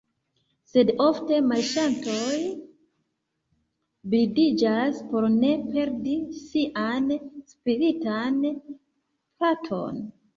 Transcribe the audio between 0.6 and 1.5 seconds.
Sed ofte